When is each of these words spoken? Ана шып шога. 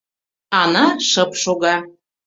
Ана 0.61 0.85
шып 1.09 1.31
шога. 1.41 1.75